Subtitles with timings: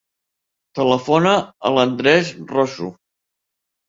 [0.77, 1.33] Telefona
[1.69, 2.89] a l'Andrés Rosu.